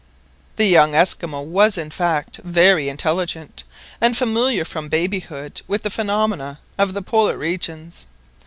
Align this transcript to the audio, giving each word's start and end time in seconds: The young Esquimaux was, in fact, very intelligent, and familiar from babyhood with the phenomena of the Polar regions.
The 0.55 0.65
young 0.65 0.95
Esquimaux 0.95 1.43
was, 1.43 1.77
in 1.77 1.91
fact, 1.91 2.39
very 2.43 2.89
intelligent, 2.89 3.63
and 4.01 4.17
familiar 4.17 4.65
from 4.65 4.89
babyhood 4.89 5.61
with 5.67 5.83
the 5.83 5.91
phenomena 5.91 6.57
of 6.75 6.95
the 6.95 7.03
Polar 7.03 7.37
regions. 7.37 8.07